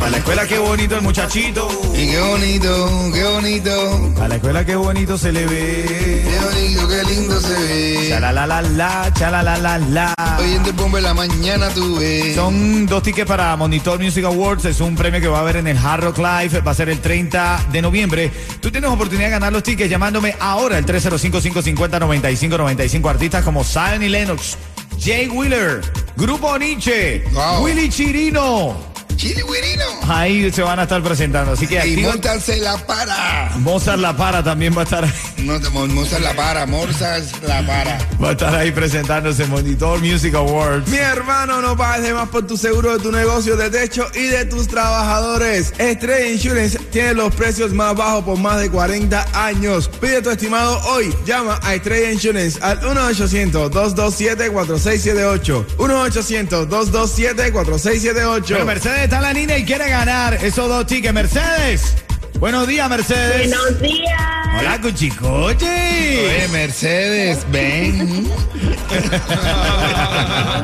A 0.00 0.10
la 0.10 0.16
escuela 0.18 0.46
qué 0.46 0.58
bonito 0.58 0.94
el 0.96 1.02
muchachito. 1.02 1.68
Y 1.94 2.10
qué 2.10 2.20
bonito, 2.20 3.10
qué 3.12 3.24
bonito. 3.24 4.12
A 4.22 4.28
la 4.28 4.36
escuela 4.36 4.64
qué 4.64 4.76
bonito 4.76 5.18
se 5.18 5.32
le 5.32 5.44
ve. 5.46 6.24
Qué 6.24 6.38
bonito, 6.44 6.86
qué 6.88 7.02
lindo 7.04 7.40
se 7.40 7.54
ve. 7.54 8.06
Chala 8.10 8.32
la 8.32 8.46
la 8.46 8.62
la, 8.62 9.12
chala 9.14 9.42
la 9.42 9.58
la 9.58 9.78
la. 9.78 10.14
Hoy 10.38 10.54
en 10.54 10.62
en 10.64 11.02
la 11.02 11.12
mañana 11.14 11.68
tuve. 11.70 12.34
Son 12.34 12.86
dos 12.86 13.02
tickets 13.02 13.26
para 13.28 13.54
Monitor 13.56 14.00
Music 14.00 14.24
Awards. 14.24 14.64
Es 14.64 14.80
un 14.80 14.94
premio 14.96 15.20
que 15.20 15.28
va 15.28 15.38
a 15.38 15.40
haber 15.40 15.56
en 15.56 15.66
el 15.66 15.76
Hard 15.76 16.04
Rock 16.04 16.18
Live. 16.18 16.60
Va 16.60 16.70
a 16.70 16.74
ser 16.74 16.88
el 16.88 17.00
30 17.00 17.66
de 17.72 17.82
noviembre. 17.82 18.30
Tú 18.60 18.70
tienes 18.70 18.88
oportunidad 18.90 19.26
de 19.26 19.32
ganar 19.32 19.52
los 19.52 19.62
tickets 19.62 19.90
llamándome 19.90 20.34
ahora 20.40 20.76
al 20.76 20.86
305-550-9595. 20.86 23.10
Artistas 23.10 23.44
como 23.44 23.64
Zion 23.64 24.02
y 24.02 24.08
Lennox, 24.08 24.56
Jay 24.98 25.28
Wheeler, 25.28 25.80
Grupo 26.16 26.58
Nietzsche, 26.58 27.22
Wow. 27.32 27.64
Willy 27.64 27.88
Chirino. 27.88 28.76
Chile 29.18 29.42
Guirino. 29.42 29.84
Ahí 30.08 30.48
se 30.52 30.62
van 30.62 30.78
a 30.78 30.84
estar 30.84 31.02
presentando. 31.02 31.52
Así 31.52 31.66
que 31.66 31.84
Y 31.84 31.96
Mozart 31.96 32.46
la 32.60 32.76
para. 32.86 33.50
Mozart 33.56 33.98
La 33.98 34.16
Para 34.16 34.44
también 34.44 34.72
va 34.76 34.82
a 34.82 34.84
estar 34.84 35.02
ahí. 35.04 35.10
No, 35.38 35.58
Mozart 35.88 36.22
la 36.22 36.34
para, 36.34 36.66
Mozart 36.66 37.24
la 37.42 37.66
para. 37.66 37.98
Va 38.22 38.28
a 38.28 38.32
estar 38.32 38.54
ahí 38.54 38.70
presentándose 38.70 39.42
en 39.42 39.50
Monitor 39.50 39.98
Music 40.00 40.36
Awards. 40.36 40.86
Mi 40.88 40.98
hermano, 40.98 41.60
no 41.60 41.76
pagues 41.76 42.06
de 42.06 42.14
más 42.14 42.28
por 42.28 42.46
tu 42.46 42.56
seguro 42.56 42.96
de 42.96 43.02
tu 43.02 43.10
negocio 43.10 43.56
de 43.56 43.70
techo 43.70 44.06
y 44.14 44.22
de 44.28 44.44
tus 44.44 44.68
trabajadores. 44.68 45.72
Estrella 45.78 46.28
Insurance 46.30 46.77
tiene 46.98 47.14
los 47.14 47.32
precios 47.32 47.72
más 47.72 47.94
bajos 47.94 48.24
por 48.24 48.36
más 48.38 48.58
de 48.58 48.68
40 48.70 49.46
años. 49.46 49.88
Pide 50.00 50.20
tu 50.20 50.30
estimado 50.30 50.80
hoy. 50.88 51.14
Llama 51.24 51.60
a 51.62 51.76
Estrella 51.76 52.10
Insurance 52.10 52.58
al 52.60 52.80
1-800-227-4678. 52.80 55.64
1-800-227-4678. 55.76 58.44
Pero 58.48 58.64
Mercedes 58.64 59.04
está 59.04 59.18
en 59.18 59.22
la 59.22 59.32
línea 59.32 59.56
y 59.58 59.64
quiere 59.64 59.88
ganar 59.88 60.44
esos 60.44 60.68
dos 60.68 60.86
tickets. 60.86 61.14
Mercedes. 61.14 61.94
Buenos 62.40 62.66
días, 62.66 62.90
Mercedes. 62.90 63.48
Buenos 63.48 63.80
días. 63.80 64.20
Hola, 64.58 64.80
Cuchicoche. 64.80 65.66
Oye, 65.66 66.48
Mercedes, 66.50 67.46
ven. 67.52 68.28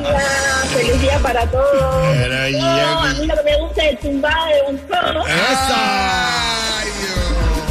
Hola, 0.05 0.65
feliz 0.75 1.01
día 1.01 1.14
para 1.25 1.47
todos. 1.47 1.67
Pero 2.13 2.35
No, 2.59 2.77
ya- 2.77 3.03
a 3.11 3.15
mí 3.15 3.27
lo 3.27 3.35
que 3.35 3.43
me 3.43 3.57
gusta 3.61 3.83
es 3.85 3.91
el 3.93 3.99
tumbado 3.99 4.47
de 4.47 4.63
un 4.69 4.79
toro. 4.87 5.25
Ay, 5.27 6.89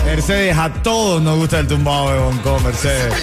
Mercedes, 0.05 0.57
a 0.57 0.73
todos 0.81 1.21
nos 1.21 1.37
gusta 1.37 1.59
el 1.59 1.67
tumbado 1.67 2.11
de 2.11 2.19
Bonco, 2.19 2.59
Mercedes. 2.59 3.13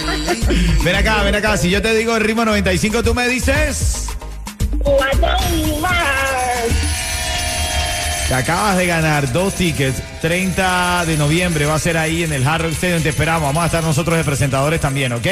Ven 0.83 0.95
acá, 0.95 1.21
ven 1.23 1.35
acá. 1.35 1.57
Si 1.57 1.69
yo 1.69 1.81
te 1.81 1.93
digo 1.93 2.15
el 2.15 2.23
ritmo 2.23 2.45
95, 2.45 3.03
tú 3.03 3.13
me 3.13 3.27
dices. 3.27 4.07
Cubatón 4.81 5.81
más. 5.81 5.91
Te 8.27 8.33
acabas 8.35 8.77
de 8.77 8.87
ganar 8.87 9.31
dos 9.33 9.53
tickets. 9.55 10.01
30 10.21 11.05
de 11.05 11.17
noviembre 11.17 11.65
va 11.65 11.75
a 11.75 11.79
ser 11.79 11.97
ahí 11.97 12.23
en 12.23 12.31
el 12.31 12.47
Hard 12.47 12.61
Rock 12.63 12.71
Stadium. 12.73 13.03
Te 13.03 13.09
esperamos. 13.09 13.43
Vamos 13.43 13.63
a 13.63 13.65
estar 13.65 13.83
nosotros 13.83 14.17
de 14.17 14.23
presentadores 14.23 14.79
también, 14.79 15.11
¿ok? 15.13 15.27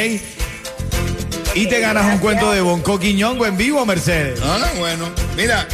Y 1.55 1.67
te 1.67 1.79
ganas 1.79 2.05
un 2.05 2.19
cuento 2.19 2.51
de 2.51 2.61
Bonco 2.61 2.99
Quiñongo 2.99 3.45
en 3.45 3.57
vivo, 3.57 3.85
Mercedes. 3.85 4.39
Ah, 4.43 4.69
bueno. 4.77 5.09
Mira, 5.35 5.67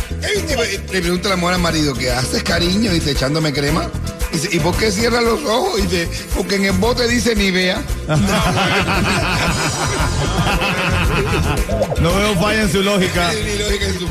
le 0.92 1.02
pregunta 1.02 1.28
a 1.28 1.32
la 1.32 1.36
mujer 1.36 1.56
al 1.56 1.62
marido 1.62 1.94
que 1.94 2.12
haces 2.12 2.44
cariño 2.44 2.92
y 2.92 2.96
dice 2.96 3.12
echándome 3.12 3.52
crema. 3.54 3.90
Y 4.32 4.38
dice, 4.38 4.50
¿y 4.56 4.60
por 4.60 4.76
qué 4.78 4.92
cierra 4.92 5.22
los 5.22 5.44
ojos? 5.44 5.80
Y 5.80 5.84
dice, 5.84 6.10
porque 6.36 6.56
en 6.56 6.66
el 6.66 6.72
bote 6.74 7.08
dice 7.08 7.36
ni 7.36 7.52
vea. 7.52 7.82
No 12.02 12.14
veo 12.14 12.36
falla 12.36 12.64
en 12.64 12.72
su 12.72 12.84
lógica. 12.84 13.32
Ni 13.46 13.58
lógica 13.58 13.86
en 13.86 14.00
su. 14.00 14.08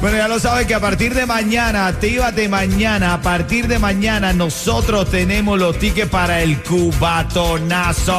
Bueno, 0.00 0.16
ya 0.16 0.28
lo 0.28 0.38
sabes 0.38 0.66
que 0.66 0.74
a 0.74 0.80
partir 0.80 1.14
de 1.14 1.24
mañana, 1.26 1.86
actívate 1.86 2.48
mañana, 2.48 3.14
a 3.14 3.22
partir 3.22 3.68
de 3.68 3.78
mañana 3.78 4.32
nosotros 4.32 5.10
tenemos 5.10 5.58
los 5.58 5.78
tickets 5.78 6.10
para 6.10 6.42
el 6.42 6.60
cubatonazo. 6.62 8.18